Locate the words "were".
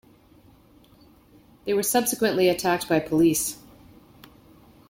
1.75-1.83